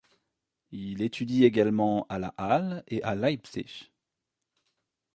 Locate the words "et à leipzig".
2.87-3.91